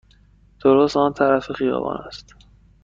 [0.63, 2.35] درست آن طرف خیابان است.